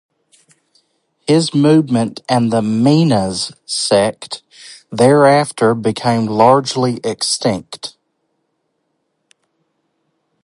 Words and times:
His 1.27 1.53
movement 1.53 2.21
and 2.27 2.51
the 2.51 2.63
"Minas" 2.63 3.51
sect 3.67 4.41
thereafter 4.91 5.75
became 5.75 6.25
largely 6.25 6.99
extinct. 7.03 7.95